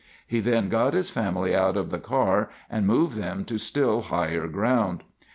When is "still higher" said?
3.59-4.47